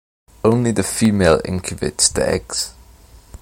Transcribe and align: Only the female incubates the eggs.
Only 0.43 0.71
the 0.71 0.81
female 0.81 1.39
incubates 1.43 2.11
the 2.11 2.27
eggs. 2.27 2.73